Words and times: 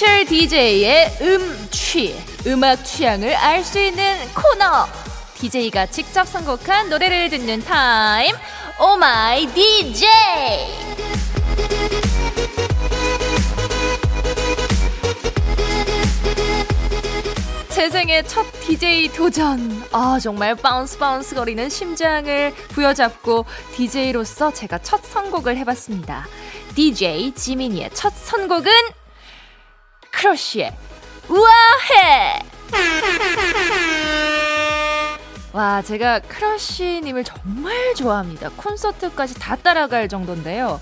special 0.00 0.24
DJ의 0.24 1.18
음취, 1.20 2.16
음악 2.46 2.82
취향을 2.82 3.34
알 3.34 3.62
수 3.62 3.78
있는 3.78 4.02
코너. 4.32 4.86
DJ가 5.34 5.84
직접 5.86 6.26
선곡한 6.26 6.88
노래를 6.88 7.28
듣는 7.28 7.60
타임. 7.60 8.34
Oh 8.80 8.96
my 8.96 9.46
DJ! 9.52 10.08
제 17.68 17.90
생의 17.90 18.26
첫 18.26 18.46
DJ 18.62 19.08
도전. 19.08 19.84
아, 19.92 20.18
정말 20.18 20.54
bounce 20.54 20.96
bounce 20.96 21.34
거리는 21.34 21.68
심장을 21.68 22.54
부여잡고 22.70 23.44
DJ로서 23.76 24.50
제가 24.50 24.78
첫 24.78 25.04
선곡을 25.04 25.58
해봤습니다. 25.58 26.26
DJ 26.74 27.34
지민이의 27.34 27.90
첫 27.92 28.14
선곡은 28.14 28.70
크러쉬의 30.20 30.70
우아해! 31.30 32.40
와, 35.54 35.80
제가 35.80 36.20
크러쉬님을 36.20 37.24
정말 37.24 37.94
좋아합니다. 37.94 38.50
콘서트까지 38.50 39.36
다 39.36 39.56
따라갈 39.56 40.08
정도인데요. 40.08 40.78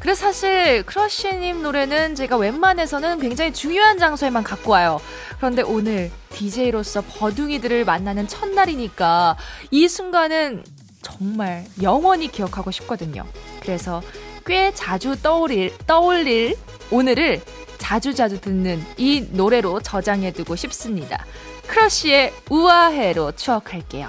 그래서 0.00 0.22
사실 0.22 0.82
크러쉬님 0.82 1.62
노래는 1.62 2.16
제가 2.16 2.36
웬만해서는 2.36 3.20
굉장히 3.20 3.52
중요한 3.52 3.98
장소에만 3.98 4.42
갖고 4.42 4.72
와요. 4.72 5.00
그런데 5.36 5.62
오늘 5.62 6.10
DJ로서 6.30 7.02
버둥이들을 7.02 7.84
만나는 7.84 8.26
첫날이니까 8.26 9.36
이 9.70 9.86
순간은 9.86 10.64
정말 11.02 11.64
영원히 11.80 12.26
기억하고 12.26 12.72
싶거든요. 12.72 13.24
그래서 13.60 14.02
꽤 14.44 14.74
자주 14.74 15.14
떠올릴, 15.22 15.72
떠올릴 15.86 16.56
오늘을 16.90 17.40
자주자주 17.82 18.40
듣는 18.40 18.80
이 18.96 19.26
노래로 19.32 19.80
저장해두고 19.80 20.54
싶습니다. 20.54 21.24
크러쉬의 21.66 22.32
우아해로 22.48 23.32
추억할게요. 23.32 24.08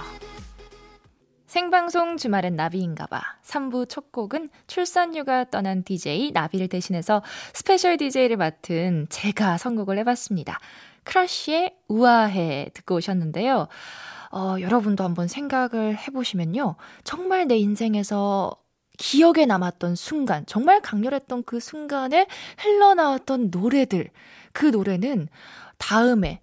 생방송 1.47 2.17
주말엔 2.17 2.55
나비인가봐. 2.55 3.19
3부 3.43 3.89
첫 3.89 4.11
곡은 4.11 4.49
출산휴가 4.67 5.45
떠난 5.49 5.83
DJ 5.83 6.31
나비를 6.33 6.67
대신해서 6.67 7.23
special 7.53 7.97
DJ를 7.97 8.37
맡은 8.37 9.07
제가 9.09 9.57
선곡을 9.57 9.97
해봤습니다. 9.99 10.59
크러쉬의 11.03 11.73
우아해 11.87 12.69
듣고 12.75 12.95
오셨는데요. 12.95 13.67
어, 14.31 14.55
여러분도 14.59 15.03
한번 15.03 15.27
생각을 15.27 15.97
해보시면요. 15.97 16.75
정말 17.03 17.47
내 17.47 17.57
인생에서 17.57 18.55
기억에 19.03 19.45
남았던 19.45 19.97
순간, 19.97 20.45
정말 20.45 20.81
강렬했던 20.81 21.43
그 21.43 21.59
순간에 21.59 22.25
흘러나왔던 22.57 23.49
노래들, 23.51 24.09
그 24.53 24.65
노래는 24.67 25.27
다음에, 25.77 26.39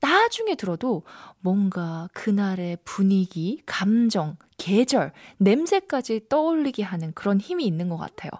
나중에 0.00 0.54
들어도 0.54 1.02
뭔가 1.40 2.08
그날의 2.12 2.78
분위기, 2.84 3.62
감정, 3.66 4.36
계절, 4.56 5.12
냄새까지 5.36 6.22
떠올리게 6.28 6.82
하는 6.82 7.12
그런 7.14 7.38
힘이 7.38 7.64
있는 7.64 7.88
것 7.88 7.96
같아요. 7.96 8.30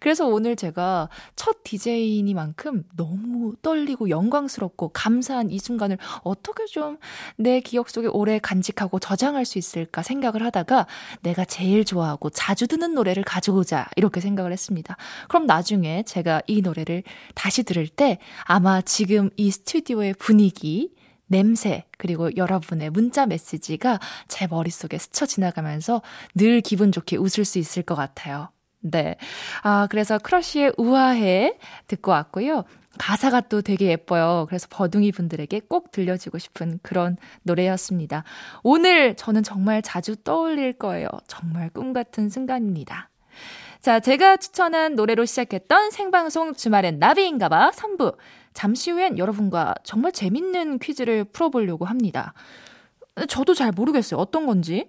그래서 0.00 0.26
오늘 0.26 0.56
제가 0.56 1.10
첫 1.36 1.62
DJ이니만큼 1.64 2.84
너무 2.96 3.54
떨리고 3.60 4.08
영광스럽고 4.08 4.88
감사한 4.88 5.50
이 5.50 5.58
순간을 5.58 5.98
어떻게 6.22 6.64
좀 6.64 6.96
내 7.36 7.60
기억 7.60 7.90
속에 7.90 8.08
오래 8.08 8.38
간직하고 8.38 8.98
저장할 8.98 9.44
수 9.44 9.58
있을까 9.58 10.02
생각을 10.02 10.42
하다가 10.42 10.86
내가 11.20 11.44
제일 11.44 11.84
좋아하고 11.84 12.30
자주 12.30 12.66
듣는 12.66 12.94
노래를 12.94 13.22
가져오자 13.24 13.88
이렇게 13.96 14.20
생각을 14.20 14.52
했습니다. 14.52 14.96
그럼 15.28 15.46
나중에 15.46 16.02
제가 16.04 16.42
이 16.46 16.62
노래를 16.62 17.02
다시 17.34 17.62
들을 17.62 17.86
때 17.88 18.18
아마 18.44 18.80
지금 18.80 19.30
이 19.36 19.50
스튜디오의 19.50 20.14
분위기, 20.14 20.94
냄새, 21.26 21.84
그리고 21.98 22.34
여러분의 22.36 22.90
문자 22.90 23.26
메시지가 23.26 24.00
제 24.28 24.46
머릿속에 24.46 24.98
스쳐 24.98 25.26
지나가면서 25.26 26.02
늘 26.34 26.60
기분 26.60 26.92
좋게 26.92 27.16
웃을 27.16 27.44
수 27.44 27.58
있을 27.58 27.82
것 27.82 27.94
같아요. 27.94 28.50
네. 28.80 29.16
아, 29.62 29.88
그래서 29.90 30.18
크러쉬의 30.18 30.74
우아해 30.76 31.58
듣고 31.88 32.12
왔고요. 32.12 32.64
가사가 32.98 33.42
또 33.42 33.60
되게 33.60 33.88
예뻐요. 33.88 34.46
그래서 34.48 34.68
버둥이 34.70 35.12
분들에게 35.12 35.60
꼭 35.68 35.90
들려주고 35.90 36.38
싶은 36.38 36.78
그런 36.82 37.16
노래였습니다. 37.42 38.24
오늘 38.62 39.16
저는 39.16 39.42
정말 39.42 39.82
자주 39.82 40.16
떠올릴 40.16 40.74
거예요. 40.74 41.08
정말 41.26 41.68
꿈 41.70 41.92
같은 41.92 42.28
순간입니다. 42.28 43.10
자, 43.80 44.00
제가 44.00 44.38
추천한 44.38 44.94
노래로 44.94 45.26
시작했던 45.26 45.90
생방송 45.90 46.54
주말엔 46.54 46.98
나비인가봐 46.98 47.72
3부. 47.72 48.16
잠시 48.56 48.90
후엔 48.90 49.18
여러분과 49.18 49.74
정말 49.84 50.12
재밌는 50.12 50.78
퀴즈를 50.78 51.24
풀어보려고 51.24 51.84
합니다. 51.84 52.32
저도 53.28 53.52
잘 53.52 53.70
모르겠어요. 53.70 54.18
어떤 54.18 54.46
건지. 54.46 54.88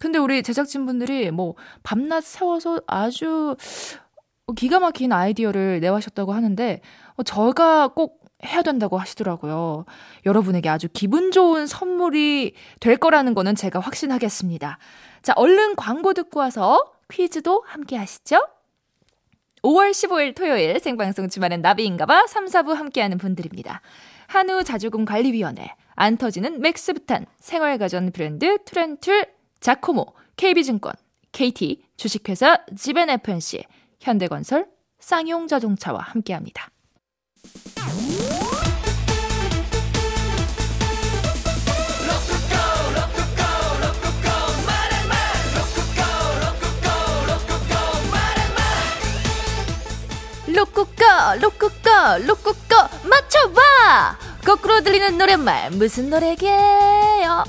근데 0.00 0.18
우리 0.18 0.42
제작진분들이 0.42 1.30
뭐 1.30 1.54
밤낮 1.84 2.24
세워서 2.24 2.80
아주 2.88 3.54
기가 4.56 4.80
막힌 4.80 5.12
아이디어를 5.12 5.78
내와셨다고 5.78 6.32
하는데 6.32 6.80
어, 7.14 7.22
저가 7.22 7.88
꼭 7.94 8.20
해야 8.44 8.62
된다고 8.62 8.98
하시더라고요. 8.98 9.84
여러분에게 10.26 10.68
아주 10.68 10.88
기분 10.92 11.30
좋은 11.30 11.68
선물이 11.68 12.54
될 12.80 12.96
거라는 12.96 13.34
거는 13.34 13.54
제가 13.54 13.78
확신하겠습니다. 13.78 14.78
자, 15.22 15.32
얼른 15.36 15.76
광고 15.76 16.14
듣고 16.14 16.40
와서 16.40 16.92
퀴즈도 17.08 17.62
함께 17.64 17.96
하시죠. 17.96 18.40
5월 19.64 19.92
15일 19.92 20.34
토요일 20.34 20.78
생방송 20.78 21.30
주말엔 21.30 21.62
나비인가봐 21.62 22.26
3, 22.26 22.44
4부 22.44 22.74
함께하는 22.74 23.16
분들입니다. 23.16 23.80
한우 24.26 24.62
자주금 24.62 25.06
관리위원회, 25.06 25.74
안 25.94 26.18
터지는 26.18 26.60
맥스부탄, 26.60 27.24
생활가전 27.40 28.12
브랜드 28.12 28.58
트렌툴, 28.66 29.24
자코모, 29.60 30.04
KB증권, 30.36 30.92
KT, 31.32 31.82
주식회사 31.96 32.58
지벤FNC, 32.76 33.64
현대건설, 34.00 34.66
쌍용자동차와 34.98 35.98
함께합니다. 35.98 36.68
로꾸꺼 50.74 51.36
로꾸꺼 51.40 52.18
로꾸꺼 52.26 52.88
맞춰봐! 53.04 54.18
거꾸로 54.44 54.80
들리는 54.82 55.16
노랫말 55.16 55.70
무슨 55.70 56.10
노래게요? 56.10 57.44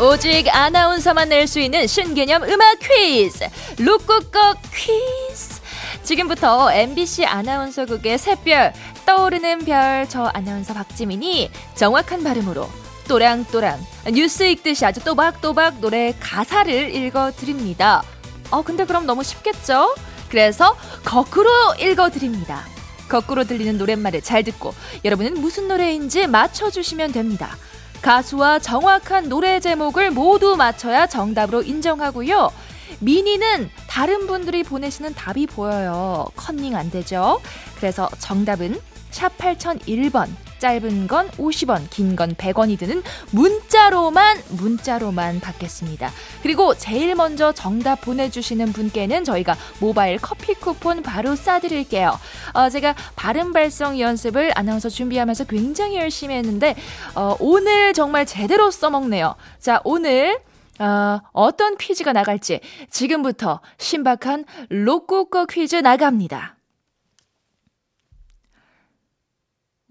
오직 0.00 0.48
아나운서만 0.48 1.28
낼 1.28 1.46
수 1.46 1.60
있는 1.60 1.86
신개념 1.86 2.42
음악 2.44 2.78
퀴즈 2.78 3.44
로꾸꺼 3.78 4.54
퀴즈. 4.74 5.60
지금부터 6.02 6.72
MBC 6.72 7.26
아나운서국의 7.26 8.16
샛별 8.18 8.72
떠오르는 9.04 9.64
별 9.66 10.06
저 10.08 10.24
아나운서 10.32 10.72
박지민이 10.72 11.50
정확한 11.74 12.24
발음으로 12.24 12.68
또랑또랑 13.10 13.84
뉴스 14.12 14.44
읽듯이 14.44 14.86
아주 14.86 15.02
또박또박 15.02 15.80
노래 15.80 16.14
가사를 16.20 16.94
읽어드립니다. 16.94 18.04
어, 18.52 18.62
근데 18.62 18.84
그럼 18.84 19.04
너무 19.04 19.24
쉽겠죠? 19.24 19.96
그래서 20.28 20.76
거꾸로 21.04 21.50
읽어드립니다. 21.80 22.62
거꾸로 23.08 23.42
들리는 23.42 23.78
노랫말을 23.78 24.22
잘 24.22 24.44
듣고 24.44 24.72
여러분은 25.04 25.40
무슨 25.40 25.66
노래인지 25.66 26.28
맞춰주시면 26.28 27.10
됩니다. 27.10 27.56
가수와 28.00 28.60
정확한 28.60 29.28
노래 29.28 29.58
제목을 29.58 30.12
모두 30.12 30.54
맞춰야 30.54 31.08
정답으로 31.08 31.62
인정하고요. 31.62 32.52
미니는 33.00 33.70
다른 33.88 34.28
분들이 34.28 34.62
보내시는 34.62 35.14
답이 35.14 35.48
보여요. 35.48 36.28
컨닝 36.36 36.76
안 36.76 36.92
되죠? 36.92 37.40
그래서 37.74 38.08
정답은 38.20 38.80
샵 39.10 39.36
8001번 39.36 40.28
짧은 40.60 41.08
건 41.08 41.28
50원, 41.32 41.90
긴 41.90 42.14
건 42.14 42.34
100원이 42.34 42.78
드는 42.78 43.02
문자로만 43.32 44.38
문자로만 44.50 45.40
받겠습니다. 45.40 46.10
그리고 46.42 46.74
제일 46.76 47.14
먼저 47.14 47.52
정답 47.52 48.02
보내주시는 48.02 48.72
분께는 48.72 49.24
저희가 49.24 49.56
모바일 49.80 50.18
커피 50.18 50.54
쿠폰 50.54 51.02
바로 51.02 51.30
쏴드릴게요. 51.34 52.16
어, 52.52 52.68
제가 52.68 52.94
발음 53.16 53.52
발성 53.52 53.98
연습을 53.98 54.52
아나운서 54.54 54.88
준비하면서 54.88 55.44
굉장히 55.44 55.96
열심히 55.96 56.34
했는데 56.36 56.76
어, 57.14 57.36
오늘 57.40 57.92
정말 57.94 58.26
제대로 58.26 58.70
써먹네요. 58.70 59.34
자 59.58 59.80
오늘 59.84 60.38
어, 60.78 61.20
어떤 61.32 61.76
퀴즈가 61.76 62.12
나갈지 62.12 62.60
지금부터 62.90 63.60
신박한 63.78 64.44
로꼬꺼 64.68 65.46
퀴즈 65.46 65.76
나갑니다. 65.76 66.59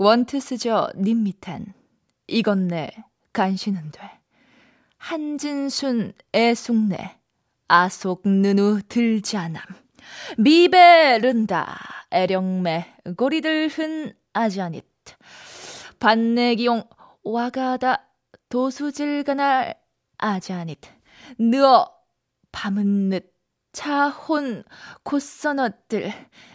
원트 0.01 0.39
스저 0.39 0.93
님미탄 0.95 1.73
이건 2.27 2.69
내 2.69 2.89
간신은 3.33 3.91
돼. 3.91 4.09
한진순 4.95 6.13
애숙내 6.33 7.19
아속 7.67 8.21
느누 8.23 8.83
들지 8.87 9.35
않함. 9.35 9.61
미베른다 10.37 11.77
애령매. 12.11 12.95
고리들 13.17 13.67
흔 13.67 14.13
아지아닛. 14.31 14.85
반내기용 15.99 16.83
와가다 17.23 18.07
도수질가날 18.47 19.75
아자닛. 20.17 20.79
느어 21.37 21.93
밤은 22.53 23.09
늦. 23.09 23.33
차혼 23.73 24.63
곧서너들. 25.03 26.13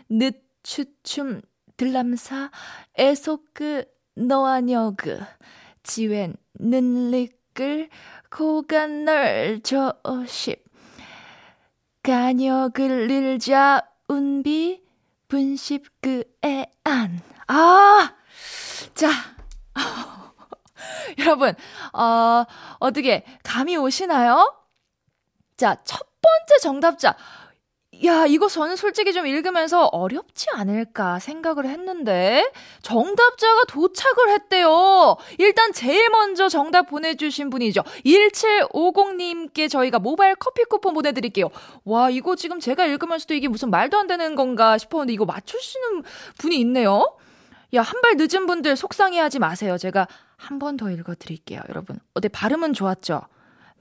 늦추춤 0.09 1.43
들람사 1.77 2.51
에소크 2.97 3.85
너아녀그 4.17 5.21
지웬 5.83 6.37
는리끌 6.55 7.89
고간널 8.31 9.61
저십 9.63 10.65
가녀글 12.03 13.07
릴자 13.07 13.89
운비 14.09 14.85
분십 15.29 16.01
그에 16.01 16.71
안. 16.85 17.21
아! 17.49 18.15
자. 18.95 19.09
여러분, 21.19 21.55
어, 21.93 22.45
어떻게, 22.79 23.25
감이 23.43 23.77
오시나요? 23.77 24.55
자, 25.57 25.77
첫 25.85 25.99
번째 26.21 26.59
정답자. 26.63 27.17
야, 28.05 28.27
이거 28.27 28.49
저는 28.49 28.77
솔직히 28.77 29.13
좀 29.13 29.27
읽으면서 29.27 29.87
어렵지 29.87 30.47
않을까 30.53 31.19
생각을 31.21 31.67
했는데, 31.67 32.51
정답자가 32.83 33.65
도착을 33.69 34.31
했대요. 34.31 35.17
일단 35.39 35.73
제일 35.73 36.09
먼저 36.11 36.49
정답 36.49 36.85
보내주신 36.89 37.51
분이죠. 37.51 37.83
1750님께 38.05 39.71
저희가 39.71 39.99
모바일 40.01 40.35
커피 40.35 40.65
쿠폰 40.65 40.95
보내드릴게요. 40.95 41.51
와, 41.85 42.11
이거 42.11 42.37
지금 42.37 42.61
제가 42.61 42.85
읽으면서도 42.87 43.35
이게 43.35 43.49
무슨 43.49 43.71
말도 43.71 43.97
안 43.99 44.07
되는 44.07 44.35
건가 44.35 44.77
싶었는데, 44.77 45.13
이거 45.13 45.25
맞추시는 45.25 46.03
분이 46.39 46.57
있네요. 46.61 47.17
야, 47.75 47.83
한 47.83 48.01
발 48.03 48.17
늦은 48.17 48.47
분들 48.47 48.77
속상해 48.77 49.19
하지 49.21 49.39
마세요. 49.39 49.79
제가 49.79 50.07
한 50.37 50.59
번 50.59 50.77
더 50.77 50.91
읽어드릴게요. 50.91 51.61
여러분. 51.71 51.99
어때, 52.15 52.29
발음은 52.29 52.73
좋았죠? 52.75 53.23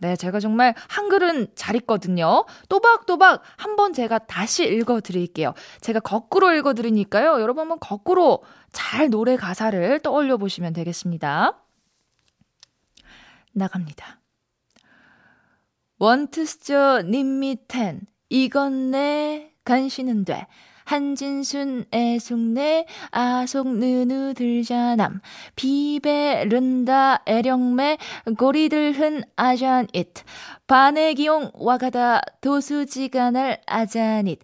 네, 0.03 0.17
제가 0.17 0.41
정말 0.41 0.75
한글은 0.89 1.47
잘 1.55 1.77
읽거든요. 1.77 2.44
또박또박 2.67 3.41
한번 3.55 3.94
제가 3.94 4.19
다시 4.19 4.65
읽어 4.65 5.00
드릴게요. 5.00 5.53
제가 5.79 6.01
거꾸로 6.01 6.53
읽어 6.53 6.73
드리니까요. 6.73 7.39
여러분 7.39 7.61
한번 7.61 7.79
거꾸로 7.79 8.44
잘 8.73 9.09
노래 9.09 9.38
가사를 9.38 10.01
떠올려 10.01 10.35
보시면 10.35 10.73
되겠습니다. 10.73 11.57
나갑니다. 13.53 14.19
원트스저 16.00 17.03
님미 17.03 17.59
텐 17.69 18.01
이건 18.27 18.91
내 18.91 19.53
간신은 19.63 20.25
돼. 20.25 20.47
한진순 20.85 21.85
애숙내 21.94 22.85
아속 23.12 23.68
느누 23.68 24.33
들자남 24.35 25.21
비베른다 25.56 27.24
애령매 27.25 27.97
고리들 28.38 28.94
흔 28.94 29.24
아잔잇 29.35 30.13
바네기용 30.68 31.51
와가다 31.53 32.21
도수지간할 32.41 33.62
아잔잇 33.65 34.39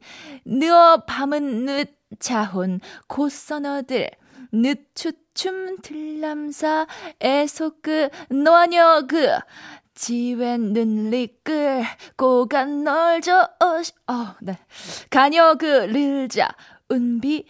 느어 0.46 1.04
밤은 1.06 1.66
늦 1.66 2.00
자혼 2.20 2.80
곧서너들 3.08 4.10
늦추춤 4.52 5.78
들람사 5.82 6.88
애소크 7.22 8.10
너아녀 8.30 9.04
그 9.08 9.28
지웬 10.00 10.72
눈리끌 10.72 11.84
고간 12.16 12.86
널저 12.86 13.50
어시 13.60 13.92
어, 14.08 14.34
네. 14.40 14.58
가녀 15.10 15.56
그 15.56 15.66
릴자 15.66 16.48
은비 16.90 17.46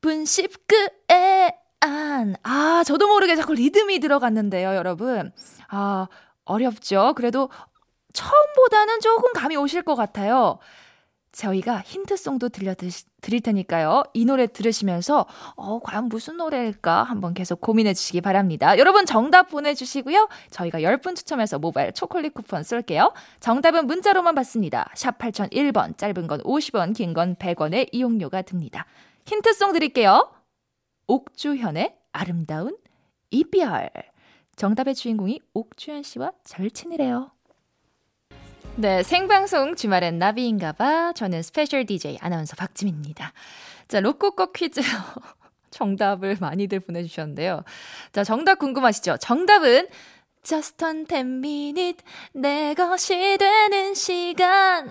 분십 0.00 0.66
그에 0.66 1.54
안. 1.80 2.36
아, 2.42 2.82
저도 2.86 3.06
모르게 3.06 3.36
자꾸 3.36 3.52
리듬이 3.52 3.98
들어갔는데요, 3.98 4.74
여러분. 4.76 5.30
아, 5.68 6.08
어렵죠? 6.46 7.12
그래도 7.16 7.50
처음보다는 8.14 9.00
조금 9.00 9.34
감이 9.34 9.56
오실 9.56 9.82
것 9.82 9.94
같아요. 9.94 10.58
저희가 11.32 11.80
힌트송도 11.80 12.48
들려드릴 12.48 13.40
테니까요. 13.42 14.02
이 14.14 14.24
노래 14.24 14.46
들으시면서, 14.46 15.26
어, 15.56 15.78
과연 15.80 16.08
무슨 16.08 16.36
노래일까? 16.36 17.04
한번 17.04 17.34
계속 17.34 17.60
고민해 17.60 17.94
주시기 17.94 18.20
바랍니다. 18.20 18.76
여러분 18.78 19.06
정답 19.06 19.44
보내주시고요. 19.50 20.28
저희가 20.50 20.80
10분 20.80 21.14
추첨해서 21.14 21.58
모바일 21.58 21.92
초콜릿 21.92 22.34
쿠폰 22.34 22.62
쏠게요. 22.64 23.12
정답은 23.38 23.86
문자로만 23.86 24.34
받습니다. 24.34 24.90
샵 24.94 25.18
8001번, 25.18 25.96
짧은 25.96 26.26
건 26.26 26.40
50원, 26.42 26.94
긴 26.94 27.14
건 27.14 27.36
100원의 27.36 27.88
이용료가 27.92 28.42
듭니다. 28.42 28.86
힌트song 29.26 29.72
드릴게요. 29.72 30.32
옥주현의 31.06 31.96
아름다운 32.12 32.76
이별. 33.30 33.90
정답의 34.56 34.94
주인공이 34.94 35.40
옥주현 35.54 36.02
씨와 36.02 36.32
절친이래요. 36.44 37.30
네, 38.76 39.02
생방송 39.02 39.76
주말엔 39.76 40.18
나비인가봐. 40.18 41.12
저는 41.12 41.42
special 41.42 41.84
DJ 41.84 42.18
아나운서 42.20 42.56
박지민입니다. 42.56 43.32
자, 43.88 44.00
로코코 44.00 44.52
퀴즈. 44.52 44.80
정답을 45.70 46.38
많이들 46.40 46.80
보내주셨는데요. 46.80 47.62
자, 48.12 48.24
정답 48.24 48.58
궁금하시죠? 48.58 49.18
정답은 49.18 49.88
Just 50.42 50.82
on 50.82 51.06
10 51.06 51.18
minute 51.26 52.02
내 52.32 52.72
것이 52.74 53.36
되는 53.38 53.94
시간 53.94 54.90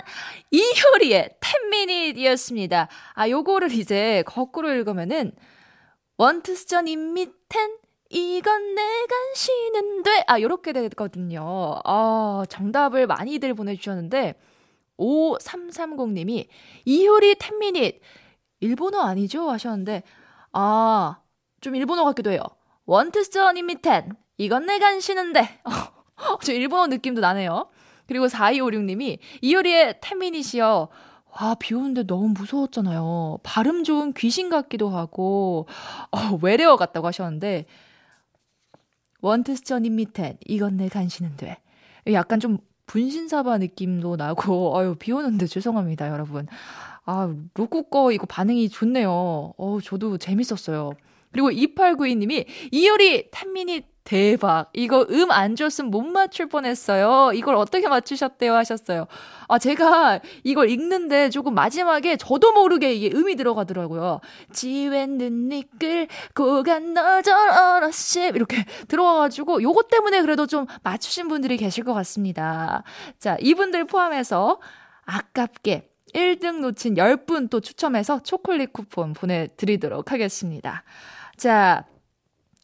이효리의 0.51 1.37
10 1.41 1.55
minute 1.73 2.21
이었습니다. 2.21 2.87
아, 3.13 3.29
요거를 3.29 3.71
이제 3.71 4.23
거꾸로 4.27 4.71
읽으면은 4.71 5.31
원트스전 6.17 6.87
인미 6.87 7.25
10 7.49 7.88
이건 8.09 8.75
내가 8.75 9.15
쉬는 9.35 10.03
돼. 10.03 10.23
아, 10.27 10.41
요렇게 10.41 10.73
되거든요. 10.73 11.79
아, 11.85 12.43
정답을 12.49 13.05
많이들 13.05 13.53
보내주셨는데, 13.53 14.33
5330님이, 14.97 16.47
이효리 16.85 17.35
10미닛. 17.35 17.99
일본어 18.61 19.01
아니죠? 19.01 19.49
하셨는데, 19.49 20.03
아, 20.51 21.19
좀 21.61 21.75
일본어 21.75 22.03
같기도 22.03 22.31
해요. 22.31 22.41
원트스전 22.85 23.57
인미텐. 23.57 24.13
이건 24.37 24.65
내가 24.65 24.99
쉬는데. 24.99 25.61
저 26.43 26.51
일본어 26.51 26.87
느낌도 26.87 27.21
나네요. 27.21 27.69
그리고 28.07 28.25
4256님이, 28.25 29.19
이효리의 29.41 29.99
10미닛이요. 30.01 30.89
와, 31.31 31.55
비 31.59 31.75
오는데 31.75 32.07
너무 32.07 32.29
무서웠잖아요. 32.29 33.37
발음 33.43 33.83
좋은 33.83 34.13
귀신 34.13 34.49
같기도 34.49 34.89
하고, 34.89 35.67
어, 36.11 36.39
외래어 36.41 36.75
같다고 36.75 37.05
하셨는데, 37.05 37.65
원트스전 39.21 39.85
인미텐 39.85 40.37
이건 40.47 40.77
내 40.77 40.89
간신은 40.89 41.37
돼. 41.37 41.57
약간 42.11 42.39
좀 42.39 42.57
분신사바 42.85 43.57
느낌도 43.59 44.15
나고 44.15 44.77
아유 44.79 44.95
비 44.97 45.11
오는데 45.11 45.45
죄송합니다 45.47 46.09
여러분. 46.09 46.47
아 47.05 47.33
로쿠 47.53 47.83
거 47.89 48.11
이거 48.11 48.25
반응이 48.25 48.69
좋네요. 48.69 49.53
어 49.57 49.79
저도 49.83 50.17
재밌었어요. 50.17 50.91
그리고 51.31 51.51
2892님이 51.51 52.45
이효리 52.71 53.29
10미닛 53.29 53.83
대박. 54.03 54.69
이거 54.73 55.05
음 55.11 55.29
안 55.31 55.55
줬으면 55.55 55.91
못 55.91 56.01
맞출 56.01 56.47
뻔했어요. 56.47 57.31
이걸 57.35 57.55
어떻게 57.55 57.87
맞추셨대요? 57.87 58.55
하셨어요. 58.55 59.05
아, 59.47 59.59
제가 59.59 60.19
이걸 60.43 60.69
읽는데 60.69 61.29
조금 61.29 61.53
마지막에 61.53 62.17
저도 62.17 62.51
모르게 62.51 62.93
이게 62.93 63.15
음이 63.15 63.35
들어가더라고요. 63.35 64.19
지웬는 64.51 65.49
니끌 65.49 66.07
고간 66.33 66.93
너절 66.95 67.35
어러십 67.49 68.35
이렇게 68.35 68.65
들어와가지고 68.87 69.61
요것 69.61 69.87
때문에 69.89 70.21
그래도 70.21 70.47
좀 70.47 70.65
맞추신 70.83 71.27
분들이 71.27 71.57
계실 71.57 71.83
것 71.83 71.93
같습니다. 71.93 72.83
자, 73.19 73.37
이분들 73.39 73.85
포함해서 73.85 74.59
아깝게 75.05 75.89
1등 76.15 76.61
놓친 76.61 76.95
10분 76.95 77.49
또 77.51 77.59
추첨해서 77.59 78.21
초콜릿 78.23 78.73
쿠폰 78.73 79.13
보내드리도록 79.13 80.11
하겠습니다. 80.11 80.83
자, 81.37 81.85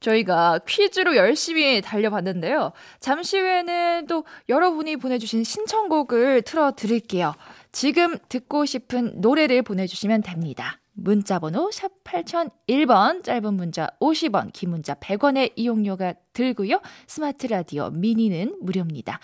저희가 0.05 0.59
퀴즈로 0.67 1.15
열심히 1.15 1.81
달려봤는데요. 1.81 2.71
잠시 3.00 3.39
후에는 3.39 4.05
또 4.07 4.24
여러분이 4.50 4.97
보내주신 4.97 5.43
신청곡을 5.43 6.43
틀어드릴게요. 6.43 7.33
지금 7.71 8.17
듣고 8.29 8.65
싶은 8.65 9.19
노래를 9.19 9.63
보내주시면 9.63 10.21
됩니다. 10.21 10.79
문자번호 10.97 11.71
샵 11.71 11.91
8001번, 12.05 13.24
짧은 13.24 13.53
문자 13.53 13.89
50원, 14.00 14.53
긴 14.53 14.69
문자 14.69 14.93
100원의 14.93 15.51
이용료가 15.55 16.13
들고요. 16.31 16.79
스마트 17.05 17.47
라디오 17.47 17.89
미니는 17.89 18.59
무료입니다. 18.62 19.19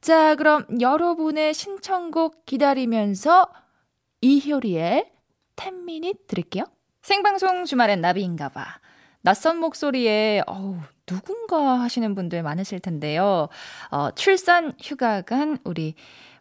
자, 0.00 0.34
그럼 0.34 0.66
여러분의 0.80 1.54
신청곡 1.54 2.44
기다리면서 2.44 3.48
이효리의 4.20 5.12
10 5.54 5.70
Minutes 5.70 6.26
들을게요. 6.26 6.64
생방송 7.02 7.66
주말엔 7.66 8.00
나비인가 8.00 8.48
봐. 8.48 8.81
낯선 9.22 9.58
목소리에, 9.58 10.42
어우, 10.46 10.76
누군가 11.06 11.80
하시는 11.80 12.14
분들 12.14 12.42
많으실 12.42 12.80
텐데요. 12.80 13.48
어, 13.90 14.10
출산 14.12 14.72
휴가 14.80 15.22
간 15.22 15.58
우리 15.64 15.94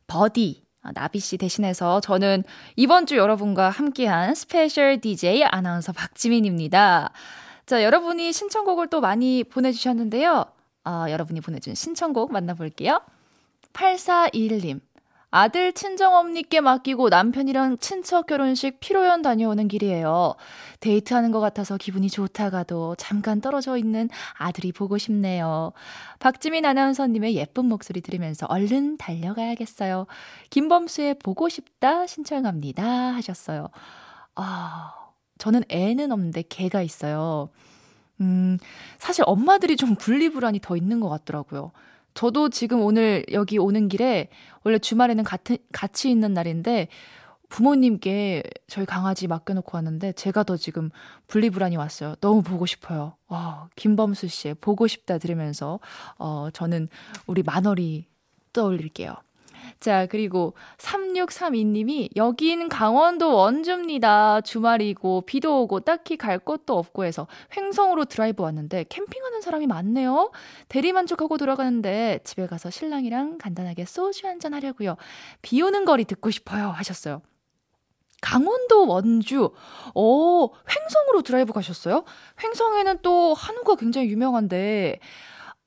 버디. 0.07 0.63
아, 0.83 0.91
나비 0.93 1.19
씨 1.19 1.37
대신해서 1.37 2.01
저는 2.01 2.43
이번 2.75 3.05
주 3.05 3.15
여러분과 3.15 3.69
함께한 3.69 4.33
special 4.33 4.99
DJ 4.99 5.43
아나운서 5.43 5.91
박지민입니다. 5.93 7.11
자, 7.67 7.83
여러분이 7.83 8.33
신청곡을 8.33 8.87
또 8.87 8.99
많이 8.99 9.43
보내주셨는데요. 9.43 10.45
어, 10.85 11.05
여러분이 11.07 11.41
보내준 11.41 11.75
신청곡 11.75 12.31
만나볼게요. 12.31 12.99
8421님. 13.73 14.81
아들 15.31 15.71
친정엄니께 15.71 16.59
맡기고 16.59 17.07
남편이랑 17.07 17.77
친척 17.77 18.27
결혼식 18.27 18.81
피로연 18.81 19.21
다녀오는 19.21 19.69
길이에요. 19.69 20.35
데이트하는 20.81 21.31
것 21.31 21.39
같아서 21.39 21.77
기분이 21.77 22.09
좋다가도 22.09 22.95
잠깐 22.97 23.39
떨어져 23.39 23.77
있는 23.77 24.09
아들이 24.33 24.73
보고 24.73 24.97
싶네요. 24.97 25.71
박지민 26.19 26.65
아나운서님의 26.65 27.35
예쁜 27.35 27.65
목소리 27.65 28.01
들으면서 28.01 28.45
얼른 28.49 28.97
달려가야겠어요. 28.97 30.05
김범수의 30.49 31.15
보고 31.19 31.47
싶다 31.47 32.05
신청합니다 32.07 32.83
하셨어요. 32.83 33.69
아, 34.35 34.93
저는 35.37 35.63
애는 35.69 36.11
없는데 36.11 36.43
개가 36.49 36.81
있어요. 36.81 37.49
음, 38.19 38.57
사실 38.97 39.23
엄마들이 39.25 39.77
좀 39.77 39.95
분리불안이 39.95 40.59
더 40.59 40.75
있는 40.75 40.99
것 40.99 41.07
같더라고요. 41.07 41.71
저도 42.13 42.49
지금 42.49 42.81
오늘 42.81 43.25
여기 43.31 43.57
오는 43.57 43.87
길에 43.87 44.29
원래 44.63 44.79
주말에는 44.79 45.23
같은, 45.23 45.57
같이 45.71 46.09
있는 46.09 46.33
날인데 46.33 46.87
부모님께 47.49 48.43
저희 48.67 48.85
강아지 48.85 49.27
맡겨놓고 49.27 49.77
왔는데 49.77 50.13
제가 50.13 50.43
더 50.43 50.55
지금 50.55 50.89
분리불안이 51.27 51.75
왔어요. 51.75 52.15
너무 52.21 52.41
보고 52.41 52.65
싶어요. 52.65 53.15
와, 53.27 53.69
김범수 53.75 54.27
씨의 54.29 54.55
보고 54.55 54.87
싶다 54.87 55.17
들으면서 55.17 55.79
어, 56.17 56.47
저는 56.53 56.87
우리 57.27 57.43
만월이 57.43 58.07
떠올릴게요. 58.53 59.15
자, 59.79 60.05
그리고 60.07 60.53
3632님이 60.77 62.09
여긴 62.15 62.69
강원도 62.69 63.35
원주입니다. 63.35 64.41
주말이고 64.41 65.21
비도 65.21 65.63
오고 65.63 65.81
딱히 65.81 66.17
갈 66.17 66.39
곳도 66.39 66.77
없고 66.77 67.05
해서 67.05 67.27
횡성으로 67.55 68.05
드라이브 68.05 68.43
왔는데 68.43 68.85
캠핑하는 68.89 69.41
사람이 69.41 69.67
많네요. 69.67 70.31
대리 70.69 70.91
만족하고 70.93 71.37
돌아가는데 71.37 72.19
집에 72.23 72.47
가서 72.47 72.69
신랑이랑 72.69 73.37
간단하게 73.37 73.85
소주 73.85 74.27
한잔 74.27 74.53
하려고요. 74.53 74.97
비 75.41 75.61
오는 75.61 75.85
거리 75.85 76.05
듣고 76.05 76.31
싶어요 76.31 76.69
하셨어요. 76.69 77.21
강원도 78.21 78.87
원주. 78.87 79.51
오, 79.95 80.53
횡성으로 80.53 81.23
드라이브 81.23 81.53
가셨어요? 81.53 82.03
횡성에는 82.41 82.99
또 83.01 83.33
한우가 83.33 83.75
굉장히 83.75 84.09
유명한데 84.09 84.99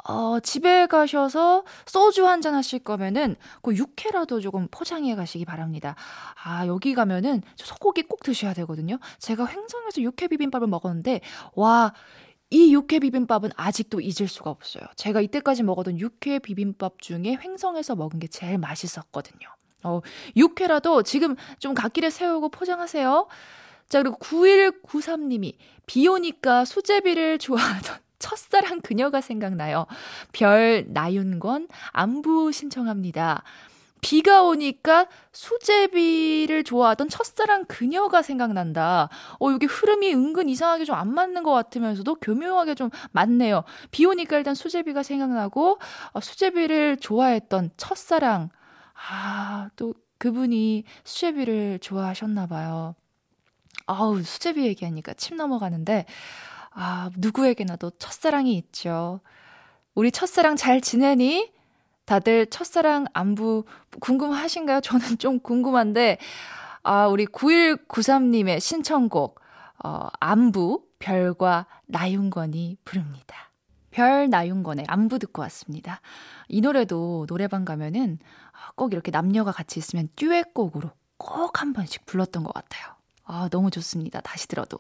어, 0.07 0.39
집에 0.41 0.87
가셔서 0.87 1.65
소주 1.87 2.27
한 2.27 2.41
잔 2.43 2.55
하실 2.55 2.79
거면은 2.81 3.37
그 3.63 3.75
육회라도 3.75 4.41
조금 4.41 4.69
포장해 4.71 5.15
가시기 5.15 5.45
바랍니다. 5.47 5.95
아, 6.43 6.67
여기 6.67 6.95
가면은 6.95 7.43
소고기 7.57 8.03
꼭 8.03 8.23
드셔야 8.23 8.53
되거든요. 8.55 8.99
제가 9.19 9.47
횡성에서 9.47 10.03
육회 10.03 10.29
비빔밥을 10.29 10.69
먹었는데 10.69 11.21
와, 11.55 11.95
이 12.51 12.75
육회 12.75 12.99
비빔밥은 12.99 13.51
아직도 13.57 14.01
잊을 14.01 14.29
수가 14.29 14.51
없어요. 14.51 14.85
제가 14.97 15.21
이때까지 15.23 15.63
먹었던 15.63 15.99
육회 15.99 16.39
비빔밥 16.41 17.01
중에 17.01 17.39
횡성에서 17.43 17.97
먹은 17.97 18.19
게 18.21 18.27
제일 18.29 18.59
맛있었거든요. 18.59 19.49
어, 19.85 20.01
육회라도 20.37 21.03
지금 21.03 21.35
좀 21.59 21.73
갓길에 21.75 22.11
세우고 22.11 22.51
포장하세요. 22.51 23.27
자, 23.89 24.03
그리고 24.03 24.19
9193님이 24.19 25.55
비 25.87 26.07
오니까 26.09 26.65
수제비를 26.65 27.39
좋아하던 27.41 28.04
첫사랑 28.25 28.81
그녀가 28.81 29.21
생각나요. 29.21 29.87
별 30.33 30.87
나윤권 30.89 31.69
안부 31.93 32.53
신청합니다. 32.53 33.43
비가 34.01 34.43
오니까 34.43 35.07
수제비를 35.33 36.63
좋아하던 36.65 37.09
첫사랑 37.09 37.65
그녀가 37.67 38.21
생각난다. 38.23 39.09
어, 39.41 39.51
여기 39.51 39.65
흐름이 39.67 40.13
은근 40.13 40.49
이상하게 40.51 40.85
좀 40.85 40.95
안 40.95 41.13
맞는 41.13 41.43
것 41.43 41.53
같으면서도 41.53 42.17
교묘하게 42.17 42.75
좀 42.75 42.91
맞네요. 43.13 43.65
비 43.91 44.05
오니까 44.07 44.37
일단 44.37 44.55
수제비가 44.55 45.03
생각나고, 45.03 45.79
어, 46.13 46.21
수제비를 46.21 46.99
좋아했던 46.99 47.71
첫사랑. 47.79 48.51
아, 49.11 49.69
또 49.77 49.95
그분이 50.19 50.85
수제비를 51.05 51.79
좋아하셨나봐요. 51.81 52.95
아우, 53.87 54.23
수제비 54.23 54.65
얘기하니까 54.67 55.15
침 55.15 55.37
넘어가는데, 55.37 56.07
아, 56.75 57.11
누구에게나도 57.17 57.93
첫사랑이 57.99 58.57
있죠. 58.59 59.21
우리 59.95 60.11
첫사랑 60.11 60.57
잘 60.57 60.81
지내니? 60.81 61.53
다들 62.05 62.47
첫사랑 62.47 63.07
안부 63.15 63.65
궁금하신가요? 64.01 64.81
저는 64.83 65.19
좀 65.19 65.41
궁금한데, 65.41 66.19
아, 66.83 67.07
우리 67.07 67.27
9193님의 67.27 68.61
신청곡, 68.61 69.41
어, 69.85 70.09
안부, 70.21 70.83
별과 70.99 71.67
나윤건이 71.87 72.79
부릅니다. 72.85 73.37
별 73.91 74.29
나윤건의 74.29 74.87
안부 74.89 75.19
듣고 75.21 75.43
왔습니다. 75.43 76.01
이 76.49 76.61
노래도 76.61 77.27
노래방 77.29 77.65
가면은 77.65 78.19
꼭 78.75 78.93
이렇게 78.93 79.11
남녀가 79.13 79.53
같이 79.53 79.79
있으면 79.79 80.09
듀엣곡으로 80.17 80.91
꼭 81.17 81.61
한 81.61 81.73
번씩 81.73 82.05
불렀던 82.07 82.43
것 82.45 82.53
같아요. 82.53 82.95
아, 83.25 83.49
너무 83.51 83.71
좋습니다. 83.71 84.21
다시 84.21 84.49
들어도. 84.49 84.79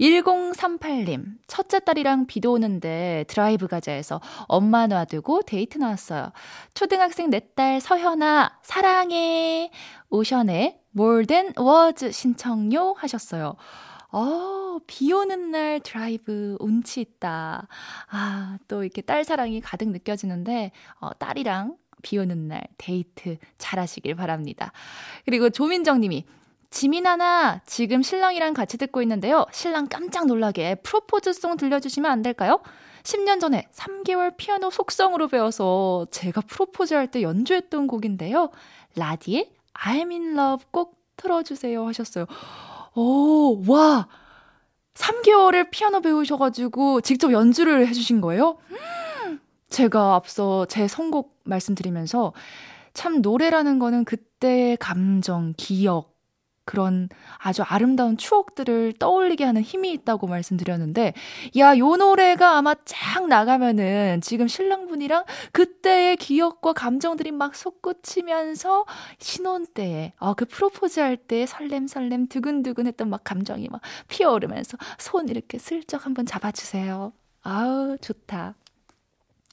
1038님, 0.00 1.38
첫째 1.46 1.80
딸이랑 1.80 2.26
비도 2.26 2.52
오는데 2.52 3.24
드라이브 3.28 3.66
가자 3.66 3.92
해서 3.92 4.20
엄마 4.46 4.86
놔두고 4.86 5.42
데이트 5.42 5.78
나왔어요. 5.78 6.32
초등학생 6.74 7.30
내 7.30 7.40
딸 7.56 7.80
서현아, 7.80 8.60
사랑해. 8.62 9.70
오션의 10.10 10.80
More 10.96 11.26
Than 11.26 11.52
Words 11.58 12.12
신청요 12.12 12.94
하셨어요. 12.96 13.56
어, 14.10 14.78
비 14.86 15.12
오는 15.12 15.50
날 15.50 15.80
드라이브 15.80 16.56
운치 16.60 17.00
있다. 17.00 17.66
아, 18.10 18.58
또 18.68 18.84
이렇게 18.84 19.02
딸 19.02 19.24
사랑이 19.24 19.60
가득 19.60 19.88
느껴지는데, 19.88 20.70
어, 21.00 21.12
딸이랑 21.18 21.76
비 22.02 22.16
오는 22.18 22.48
날 22.48 22.62
데이트 22.78 23.38
잘 23.58 23.80
하시길 23.80 24.14
바랍니다. 24.14 24.72
그리고 25.24 25.50
조민정 25.50 26.00
님이 26.00 26.24
지민아나 26.70 27.60
지금 27.66 28.02
신랑이랑 28.02 28.54
같이 28.54 28.76
듣고 28.76 29.00
있는데요. 29.02 29.46
신랑 29.52 29.86
깜짝 29.88 30.26
놀라게 30.26 30.76
프로포즈송 30.76 31.56
들려주시면 31.56 32.10
안 32.10 32.22
될까요? 32.22 32.60
10년 33.04 33.40
전에 33.40 33.68
3개월 33.72 34.36
피아노 34.36 34.70
속성으로 34.70 35.28
배워서 35.28 36.06
제가 36.10 36.42
프로포즈 36.42 36.94
할 36.94 37.08
때 37.10 37.22
연주했던 37.22 37.86
곡인데요. 37.86 38.50
라디의 38.96 39.50
I'm 39.74 40.10
in 40.10 40.38
love 40.38 40.66
꼭 40.70 40.98
틀어주세요 41.16 41.86
하셨어요. 41.86 42.26
오, 42.94 43.62
와! 43.70 44.08
3개월을 44.94 45.70
피아노 45.70 46.00
배우셔가지고 46.00 47.00
직접 47.00 47.32
연주를 47.32 47.86
해주신 47.86 48.20
거예요? 48.20 48.58
제가 49.70 50.16
앞서 50.16 50.66
제 50.66 50.88
선곡 50.88 51.38
말씀드리면서 51.44 52.32
참 52.94 53.22
노래라는 53.22 53.78
거는 53.78 54.04
그때의 54.04 54.76
감정, 54.78 55.54
기억, 55.56 56.17
그런 56.68 57.08
아주 57.38 57.62
아름다운 57.62 58.18
추억들을 58.18 58.92
떠올리게 58.98 59.42
하는 59.42 59.62
힘이 59.62 59.90
있다고 59.92 60.26
말씀드렸는데, 60.26 61.14
야, 61.56 61.78
요 61.78 61.96
노래가 61.96 62.58
아마 62.58 62.74
쫙 62.84 63.26
나가면은 63.26 64.20
지금 64.20 64.48
신랑분이랑 64.48 65.24
그때의 65.52 66.18
기억과 66.18 66.74
감정들이 66.74 67.32
막 67.32 67.56
솟구치면서 67.56 68.84
신혼 69.18 69.64
때에, 69.66 70.12
아, 70.18 70.34
그 70.34 70.44
프로포즈 70.44 71.00
할 71.00 71.16
때 71.16 71.46
설렘설렘 71.46 72.28
두근두근 72.28 72.86
했던 72.86 73.08
막 73.08 73.24
감정이 73.24 73.68
막 73.70 73.80
피어오르면서 74.08 74.76
손 74.98 75.28
이렇게 75.28 75.58
슬쩍 75.58 76.04
한번 76.04 76.26
잡아주세요. 76.26 77.12
아우, 77.42 77.96
좋다. 77.98 78.54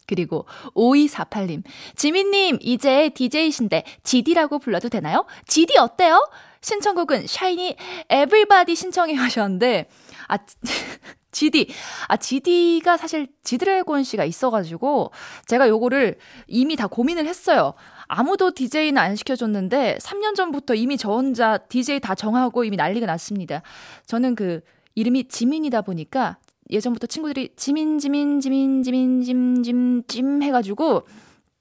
그리고 0.07 0.45
5248님, 0.75 1.63
지민님, 1.95 2.59
이제 2.61 3.09
DJ이신데 3.09 3.83
GD라고 4.03 4.59
불러도 4.59 4.89
되나요? 4.89 5.25
GD 5.47 5.77
어때요? 5.79 6.21
신청곡은 6.65 7.27
샤이니 7.27 7.75
에브리바디 8.09 8.73
신청해 8.73 9.13
하셨는데, 9.13 9.87
아, 10.27 10.39
GD. 11.31 11.69
아, 12.07 12.17
GD가 12.17 12.97
사실 12.97 13.27
지드래곤 13.43 14.03
씨가 14.03 14.25
있어가지고, 14.25 15.11
제가 15.47 15.69
요거를 15.69 16.17
이미 16.47 16.75
다 16.75 16.87
고민을 16.87 17.27
했어요. 17.27 17.75
아무도 18.07 18.51
DJ는 18.51 18.97
안 18.97 19.15
시켜줬는데 19.15 19.99
3년 20.01 20.33
전부터 20.33 20.73
이미 20.73 20.97
저 20.97 21.11
혼자 21.11 21.57
DJ 21.57 21.99
다 21.99 22.15
정하고 22.15 22.63
이미 22.63 22.77
난리가 22.77 23.05
났습니다. 23.05 23.61
저는 24.07 24.33
그 24.35 24.61
이름이 24.95 25.27
지민이다 25.27 25.81
보니까 25.83 26.37
예전부터 26.71 27.05
친구들이 27.07 27.53
지민, 27.55 27.99
지민, 27.99 28.39
지민, 28.39 28.81
지민, 28.81 29.21
짐, 29.21 29.61
짐, 29.61 30.03
찜 30.07 30.41
해가지고 30.41 31.05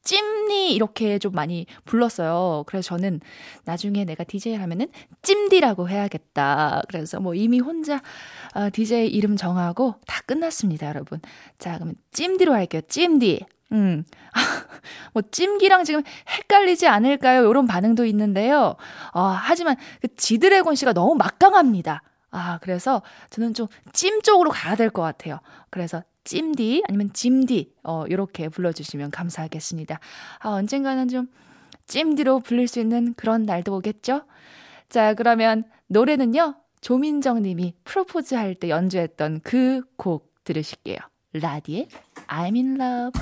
찜니 0.05 0.75
이렇게 0.75 1.19
좀 1.19 1.33
많이 1.33 1.67
불렀어요. 1.85 2.65
그래서 2.67 2.89
저는 2.89 3.21
나중에 3.65 4.05
내가 4.05 4.23
DJ를 4.25 4.63
하면은 4.63 4.89
찜디라고 5.23 5.89
해야겠다. 5.89 6.83
그래서 6.89 7.21
뭐 7.21 7.35
이미 7.35 7.59
혼자 7.61 8.03
어, 8.55 8.69
DJ 8.73 9.09
이름 9.09 9.37
정하고 9.37 9.97
다 10.07 10.21
끝났습니다, 10.27 10.89
여러분. 10.89 11.21
자, 11.59 11.75
그러면 11.75 11.95
찜디로 12.13 12.53
할게요. 12.55 12.83
찜디. 12.89 13.45
음. 13.73 14.05
뭐 15.15 15.23
찜기랑 15.31 15.85
지금 15.85 16.03
헷갈리지 16.29 16.87
않을까요? 16.87 17.49
이런 17.49 17.67
반응도 17.67 18.05
있는데요. 18.05 18.77
어, 19.15 19.21
하지만 19.23 19.77
그 20.03 20.15
지드래곤 20.15 20.75
씨가 20.75 20.93
너무 20.93 21.15
막강합니다. 21.17 22.03
아, 22.31 22.59
그래서 22.63 23.03
저는 23.31 23.55
좀 23.55 23.69
찜 23.93 24.21
쪽으로 24.23 24.51
가야 24.51 24.75
될 24.77 24.91
것 24.91 25.03
같아요. 25.03 25.39
그래서 25.71 26.03
찜디 26.25 26.83
아니면 26.89 27.11
짐디 27.13 27.73
어 27.85 28.05
요렇게 28.11 28.49
불러주시면 28.49 29.11
감사하겠습니다. 29.11 30.01
아 30.41 30.49
언젠가는 30.51 31.09
좀 31.09 31.29
찜디로 31.87 32.41
불릴 32.41 32.67
수 32.69 32.81
있는 32.81 33.15
그런 33.15 33.45
날도 33.45 33.77
오겠죠? 33.77 34.23
자 34.89 35.15
그러면 35.15 35.65
노래는요 35.89 36.55
조민정 36.81 37.43
님이 37.43 37.75
프로포즈 37.85 38.35
할 38.35 38.55
때 38.55 38.69
연주했던 38.71 39.41
그 39.41 39.83
곡 39.97 40.33
들으실게요. 40.45 40.99
라디의 41.33 41.89
I'm 42.29 42.55
in 42.55 42.81
love. 42.81 43.21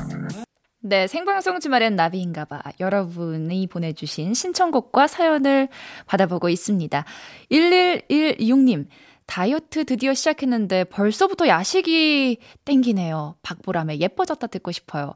네, 0.81 1.07
생방송 1.07 1.61
주말엔 1.61 1.95
나비인가봐. 1.95 2.61
여러분이 2.81 3.69
보내주신 3.69 4.35
신청곡과 4.35 5.07
사연을 5.07 5.69
받아보고 6.07 6.49
있습니다. 6.49 7.05
1116님, 7.53 8.87
다이어트 9.33 9.87
드디어 9.87 10.13
시작했는데 10.13 10.85
벌써부터 10.85 11.49
야식이 11.49 12.37
땡기네요. 12.67 13.37
박보람의 13.43 13.99
예뻐졌다 14.03 14.47
듣고 14.47 14.73
싶어요. 14.73 15.15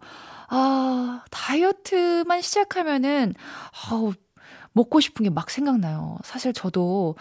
아, 0.49 1.23
다이어트만 1.31 2.41
시작하면은, 2.41 3.35
아우, 3.91 4.15
먹고 4.73 5.01
싶은 5.01 5.25
게 5.25 5.31
막 5.31 5.51
생각나요. 5.51 6.17
사실 6.25 6.55
저도 6.55 7.17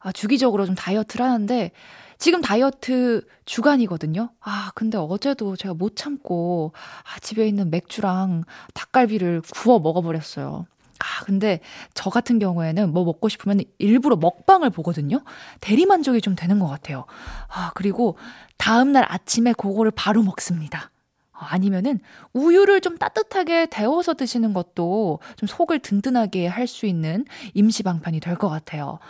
아, 0.00 0.10
주기적으로 0.10 0.66
좀 0.66 0.74
다이어트를 0.74 1.24
하는데, 1.24 1.70
지금 2.18 2.40
다이어트 2.40 3.24
주간이거든요. 3.44 4.30
아, 4.40 4.72
근데 4.74 4.98
어제도 4.98 5.54
제가 5.54 5.74
못 5.74 5.94
참고, 5.94 6.72
아, 7.04 7.20
집에 7.20 7.46
있는 7.46 7.70
맥주랑 7.70 8.42
닭갈비를 8.74 9.42
구워 9.54 9.78
먹어버렸어요. 9.78 10.66
아, 11.02 11.24
근데 11.24 11.60
저 11.94 12.10
같은 12.10 12.38
경우에는 12.38 12.92
뭐 12.92 13.04
먹고 13.04 13.28
싶으면 13.28 13.60
일부러 13.78 14.16
먹방을 14.16 14.70
보거든요. 14.70 15.22
대리만족이 15.60 16.20
좀 16.20 16.36
되는 16.36 16.58
것 16.60 16.68
같아요. 16.68 17.06
아, 17.48 17.72
그리고 17.74 18.16
다음날 18.56 19.04
아침에 19.08 19.52
그거를 19.52 19.90
바로 19.90 20.22
먹습니다. 20.22 20.90
아니면은 21.32 21.98
우유를 22.34 22.80
좀 22.82 22.98
따뜻하게 22.98 23.66
데워서 23.66 24.14
드시는 24.14 24.52
것도 24.54 25.18
좀 25.34 25.48
속을 25.48 25.80
든든하게 25.80 26.46
할 26.46 26.68
수 26.68 26.86
있는 26.86 27.24
임시방편이 27.54 28.20
될 28.20 28.36
것 28.36 28.48
같아요. 28.48 29.00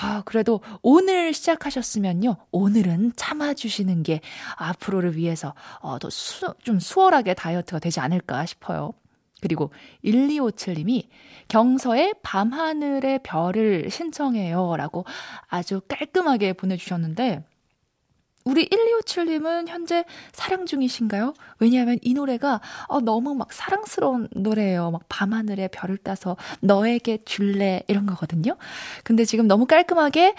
아, 0.00 0.22
그래도 0.24 0.60
오늘 0.82 1.34
시작하셨으면요. 1.34 2.36
오늘은 2.52 3.14
참아주시는 3.16 4.04
게 4.04 4.20
앞으로를 4.56 5.16
위해서 5.16 5.54
어, 5.80 5.98
더 5.98 6.08
수, 6.10 6.54
좀 6.62 6.78
수월하게 6.78 7.34
다이어트가 7.34 7.80
되지 7.80 7.98
않을까 7.98 8.46
싶어요. 8.46 8.92
그리고 9.40 9.70
1257님이 10.04 11.08
경서의 11.48 12.14
밤하늘의 12.22 13.20
별을 13.22 13.90
신청해요. 13.90 14.76
라고 14.76 15.04
아주 15.48 15.80
깔끔하게 15.88 16.52
보내주셨는데, 16.52 17.44
우리 18.44 18.66
1257님은 18.68 19.68
현재 19.68 20.04
사랑 20.32 20.64
중이신가요? 20.64 21.34
왜냐하면 21.58 21.98
이 22.00 22.14
노래가 22.14 22.60
어, 22.88 23.00
너무 23.00 23.34
막 23.34 23.52
사랑스러운 23.52 24.28
노래예요. 24.32 24.90
막 24.92 25.02
밤하늘의 25.08 25.68
별을 25.68 25.98
따서 25.98 26.36
너에게 26.60 27.18
줄래 27.24 27.82
이런 27.86 28.06
거거든요. 28.06 28.56
근데 29.04 29.26
지금 29.26 29.46
너무 29.46 29.66
깔끔하게 29.66 30.34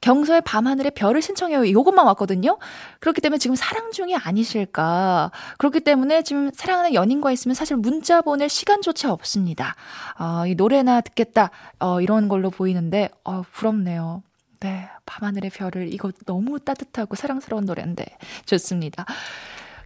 경서의 0.00 0.42
밤하늘의 0.42 0.92
별을 0.92 1.22
신청해요. 1.22 1.64
이것만 1.64 2.06
왔거든요. 2.06 2.58
그렇기 3.00 3.20
때문에 3.20 3.38
지금 3.38 3.56
사랑 3.56 3.92
중이 3.92 4.16
아니실까. 4.16 5.30
그렇기 5.58 5.80
때문에 5.80 6.22
지금 6.22 6.50
사랑하는 6.54 6.94
연인과 6.94 7.32
있으면 7.32 7.54
사실 7.54 7.76
문자 7.76 8.22
보낼 8.22 8.48
시간조차 8.48 9.12
없습니다. 9.12 9.74
어, 10.18 10.46
이 10.46 10.54
노래나 10.54 11.00
듣겠다. 11.02 11.50
어, 11.78 12.00
이런 12.00 12.28
걸로 12.28 12.50
보이는데, 12.50 13.10
어, 13.24 13.42
부럽네요. 13.52 14.22
네. 14.60 14.88
밤하늘의 15.06 15.50
별을 15.50 15.92
이거 15.92 16.12
너무 16.26 16.60
따뜻하고 16.60 17.16
사랑스러운 17.16 17.64
노래인데 17.64 18.04
좋습니다. 18.46 19.06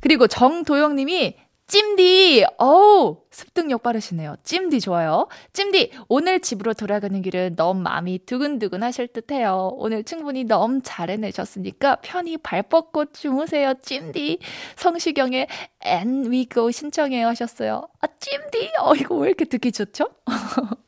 그리고 0.00 0.26
정도영 0.26 0.96
님이 0.96 1.36
찜디, 1.66 2.44
어우, 2.58 3.22
습득력 3.30 3.82
빠르시네요. 3.82 4.36
찜디 4.44 4.80
좋아요. 4.80 5.28
찜디, 5.54 5.92
오늘 6.08 6.40
집으로 6.40 6.74
돌아가는 6.74 7.20
길은 7.22 7.56
너무 7.56 7.80
마음이 7.80 8.20
두근두근 8.26 8.82
하실 8.82 9.08
듯 9.08 9.32
해요. 9.32 9.70
오늘 9.76 10.04
충분히 10.04 10.44
너무 10.44 10.80
잘 10.82 11.08
해내셨으니까 11.10 11.96
편히 11.96 12.36
발 12.36 12.62
뻗고 12.62 13.06
주무세요. 13.12 13.74
찜디. 13.82 14.40
성시경의 14.76 15.48
And 15.86 16.28
We 16.28 16.46
Go 16.52 16.70
신청해요 16.70 17.28
하셨어요. 17.28 17.88
아, 18.00 18.06
찜디, 18.20 18.72
어, 18.80 18.94
이거 18.94 19.16
왜 19.16 19.28
이렇게 19.28 19.46
듣기 19.46 19.72
좋죠? 19.72 20.08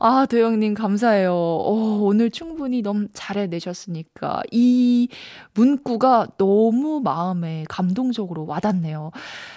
아, 0.00 0.26
도영님, 0.28 0.74
감사해요. 0.74 1.32
어, 1.32 1.98
오늘 2.02 2.30
충분히 2.30 2.82
너무 2.82 3.06
잘해내셨으니까. 3.12 4.42
이 4.50 5.08
문구가 5.54 6.26
너무 6.38 7.00
마음에 7.00 7.64
감동적으로 7.68 8.46
와닿네요. 8.46 9.12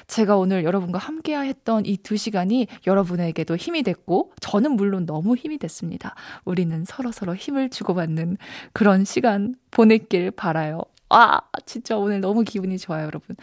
제가 0.06 0.38
오늘 0.38 0.64
여러분과 0.64 1.00
함께 1.00 1.36
했던 1.36 1.84
이 1.86 1.98
두 1.98 2.16
시간이 2.16 2.68
여러분에게도 2.86 3.56
힘이 3.56 3.82
됐고, 3.84 4.34
저는 4.40 4.74
물론 4.74 5.06
너무 5.08 5.36
힘이 5.36 5.58
됐습니다. 5.58 6.14
우리는 6.46 6.86
서로서로 6.86 7.36
힘을 7.36 7.70
주고받는 7.70 8.38
그런 8.74 9.04
시간 9.04 9.56
보냈길 9.72 10.32
바라요. 10.32 10.82
아, 11.10 11.40
진짜 11.66 11.98
오늘 11.98 12.22
너무 12.22 12.44
기분이 12.44 12.78
좋아요, 12.78 13.06
여러분. 13.08 13.36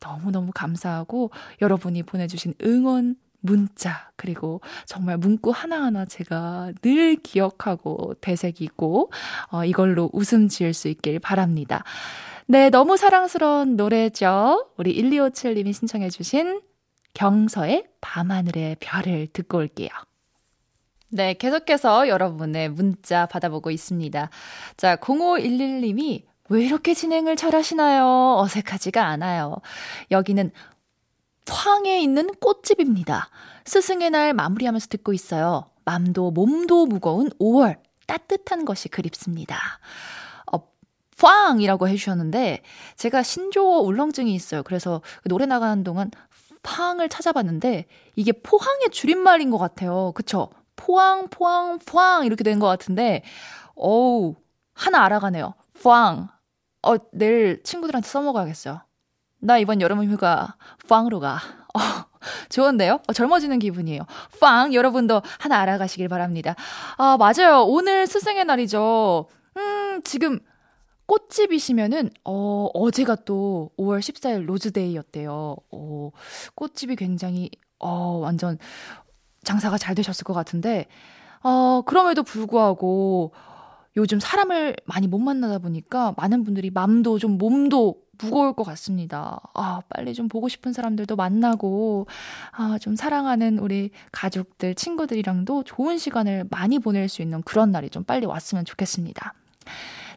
너무너무 0.00 0.50
감사하고, 0.54 1.30
여러분이 1.62 2.02
보내주신 2.02 2.52
응원, 2.64 3.16
문자, 3.42 4.10
그리고 4.16 4.60
정말 4.86 5.18
문구 5.18 5.50
하나하나 5.50 6.06
제가 6.06 6.72
늘 6.80 7.16
기억하고 7.16 8.14
되새기고, 8.20 9.12
어, 9.50 9.64
이걸로 9.64 10.08
웃음 10.12 10.48
지을 10.48 10.72
수 10.72 10.88
있길 10.88 11.18
바랍니다. 11.18 11.84
네, 12.46 12.70
너무 12.70 12.96
사랑스러운 12.96 13.76
노래죠. 13.76 14.70
우리 14.76 14.96
1257님이 14.96 15.72
신청해주신 15.72 16.62
경서의 17.14 17.84
밤하늘의 18.00 18.76
별을 18.80 19.28
듣고 19.32 19.58
올게요. 19.58 19.90
네, 21.08 21.34
계속해서 21.34 22.08
여러분의 22.08 22.70
문자 22.70 23.26
받아보고 23.26 23.70
있습니다. 23.70 24.30
자, 24.78 24.96
0511님이 24.96 26.22
왜 26.48 26.64
이렇게 26.64 26.94
진행을 26.94 27.36
잘 27.36 27.54
하시나요? 27.54 28.36
어색하지가 28.38 29.04
않아요. 29.06 29.56
여기는 30.10 30.50
황에 31.48 32.00
있는 32.00 32.32
꽃집입니다. 32.34 33.28
스승의 33.64 34.10
날 34.10 34.32
마무리하면서 34.32 34.88
듣고 34.88 35.12
있어요. 35.12 35.70
맘도 35.84 36.30
몸도 36.30 36.86
무거운 36.86 37.30
5월 37.40 37.78
따뜻한 38.06 38.64
것이 38.64 38.88
그립습니다. 38.88 39.58
어, 40.52 40.58
팡이라고 41.18 41.88
해주셨는데 41.88 42.62
제가 42.96 43.22
신조어 43.22 43.80
울렁증이 43.80 44.34
있어요. 44.34 44.62
그래서 44.62 45.02
그 45.22 45.28
노래 45.28 45.46
나가는 45.46 45.82
동안 45.84 46.10
팡을 46.62 47.08
찾아봤는데 47.08 47.86
이게 48.16 48.32
포항의 48.32 48.90
줄임말인 48.90 49.50
것 49.50 49.58
같아요. 49.58 50.12
그쵸? 50.14 50.50
포항, 50.76 51.28
포항, 51.28 51.78
포항 51.80 52.24
이렇게 52.24 52.44
된 52.44 52.58
것 52.60 52.66
같은데 52.66 53.22
어우 53.74 54.34
하나 54.74 55.04
알아가네요. 55.04 55.54
포항. 55.82 56.28
어 56.82 56.96
내일 57.12 57.62
친구들한테 57.62 58.08
써먹어야겠어요. 58.08 58.80
나 59.42 59.58
이번 59.58 59.80
여름 59.80 60.02
휴가 60.04 60.54
팡으로 60.88 61.18
가. 61.18 61.40
어, 61.74 61.78
좋은데요? 62.48 63.00
어, 63.08 63.12
젊어지는 63.12 63.58
기분이에요. 63.58 64.06
팡! 64.40 64.72
여러분도 64.72 65.20
하나 65.40 65.58
알아가시길 65.60 66.08
바랍니다. 66.08 66.54
아, 66.96 67.16
맞아요. 67.18 67.64
오늘 67.64 68.06
스승의 68.06 68.44
날이죠. 68.44 69.26
음, 69.56 70.00
지금 70.04 70.38
꽃집이시면은, 71.06 72.10
어, 72.24 72.68
어제가 72.72 73.16
또 73.24 73.70
5월 73.76 73.98
14일 73.98 74.46
로즈데이였대요. 74.46 75.56
어, 75.72 76.10
꽃집이 76.54 76.94
굉장히, 76.94 77.50
어, 77.80 78.18
완전 78.22 78.58
장사가 79.42 79.76
잘 79.76 79.96
되셨을 79.96 80.22
것 80.22 80.34
같은데, 80.34 80.86
어, 81.42 81.82
그럼에도 81.84 82.22
불구하고, 82.22 83.32
요즘 83.96 84.20
사람을 84.20 84.76
많이 84.84 85.06
못 85.06 85.18
만나다 85.18 85.58
보니까 85.58 86.14
많은 86.16 86.44
분들이 86.44 86.70
맘도 86.70 87.18
좀 87.18 87.36
몸도 87.36 87.96
무거울 88.22 88.54
것 88.54 88.64
같습니다. 88.64 89.40
아, 89.54 89.82
빨리 89.88 90.14
좀 90.14 90.28
보고 90.28 90.48
싶은 90.48 90.72
사람들도 90.72 91.16
만나고, 91.16 92.06
아, 92.52 92.78
좀 92.80 92.96
사랑하는 92.96 93.58
우리 93.58 93.90
가족들, 94.12 94.74
친구들이랑도 94.74 95.64
좋은 95.64 95.98
시간을 95.98 96.46
많이 96.50 96.78
보낼 96.78 97.08
수 97.08 97.22
있는 97.22 97.42
그런 97.42 97.70
날이 97.70 97.90
좀 97.90 98.04
빨리 98.04 98.26
왔으면 98.26 98.64
좋겠습니다. 98.64 99.34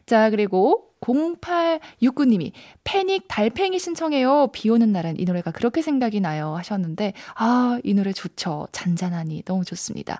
자, 0.06 0.30
그리고 0.30 0.86
0869님이 1.00 2.52
패닉 2.84 3.24
달팽이 3.28 3.78
신청해요. 3.78 4.48
비 4.52 4.70
오는 4.70 4.92
날은 4.92 5.20
이 5.20 5.24
노래가 5.24 5.50
그렇게 5.50 5.82
생각이 5.82 6.20
나요. 6.20 6.54
하셨는데, 6.56 7.12
아, 7.34 7.78
이 7.84 7.94
노래 7.94 8.12
좋죠. 8.12 8.68
잔잔하니 8.72 9.42
너무 9.42 9.64
좋습니다. 9.64 10.18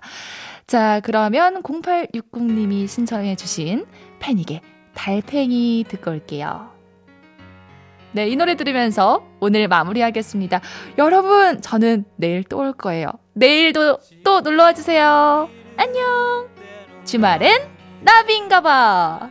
자, 0.67 0.99
그러면 1.03 1.63
0860님이 1.63 2.87
신청해주신 2.87 3.85
패닉의 4.19 4.61
달팽이 4.93 5.85
듣고 5.87 6.11
올게요. 6.11 6.76
네, 8.17 8.27
이 8.29 8.35
노래 8.35 8.55
들으면서 8.55 9.23
오늘 9.39 9.67
마무리하겠습니다. 9.67 10.59
여러분, 10.97 11.61
저는 11.61 12.03
내일 12.15 12.43
또 12.43 12.57
올 12.57 12.73
거예요. 12.73 13.11
내일도 13.35 13.99
또 14.23 14.41
놀러와 14.41 14.73
주세요. 14.73 15.47
안녕! 15.77 16.47
주말엔 17.05 17.61
나비인가봐. 18.01 19.29